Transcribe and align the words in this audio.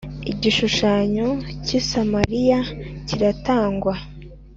igishushanyo 0.31 1.27
cy 1.65 1.71
i 1.79 1.81
Samariya 1.89 2.59
kiratangwa 3.07 3.93